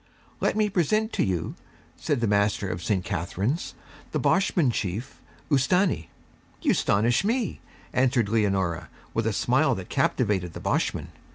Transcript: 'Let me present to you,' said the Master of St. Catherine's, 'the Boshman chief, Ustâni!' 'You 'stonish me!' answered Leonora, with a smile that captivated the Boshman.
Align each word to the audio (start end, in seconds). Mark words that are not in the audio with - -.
'Let 0.39 0.55
me 0.57 0.67
present 0.67 1.13
to 1.13 1.23
you,' 1.23 1.53
said 1.95 2.21
the 2.21 2.27
Master 2.27 2.67
of 2.67 2.81
St. 2.83 3.05
Catherine's, 3.05 3.75
'the 4.11 4.19
Boshman 4.19 4.71
chief, 4.71 5.21
Ustâni!' 5.51 6.07
'You 6.59 6.73
'stonish 6.73 7.23
me!' 7.23 7.61
answered 7.93 8.27
Leonora, 8.27 8.89
with 9.13 9.27
a 9.27 9.31
smile 9.33 9.75
that 9.75 9.89
captivated 9.89 10.53
the 10.53 10.59
Boshman. 10.59 11.09